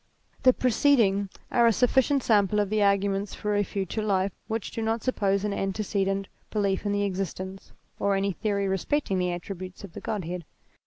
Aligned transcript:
The 0.41 0.51
preceding 0.51 1.29
are 1.51 1.67
a 1.67 1.71
sufficient 1.71 2.23
sample 2.23 2.59
of 2.59 2.71
the 2.71 2.79
argu 2.79 3.07
ments 3.07 3.35
for 3.35 3.55
a 3.55 3.63
future 3.63 4.01
life 4.01 4.31
which 4.47 4.71
do 4.71 4.81
not 4.81 5.03
suppose 5.03 5.43
an 5.43 5.53
antecedent 5.53 6.27
belief 6.49 6.87
in 6.87 6.91
the 6.91 7.03
existence, 7.03 7.71
or 7.99 8.15
any 8.15 8.31
theory 8.31 8.67
respecting 8.67 9.19
the 9.19 9.31
attributes 9.31 9.83
of 9.83 9.93
the 9.93 10.01
Godhead. 10.01 10.43